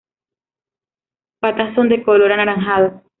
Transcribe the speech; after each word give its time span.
Patas 1.39 1.75
son 1.75 1.87
de 1.89 2.01
color 2.01 2.31
anaranjado. 2.31 3.03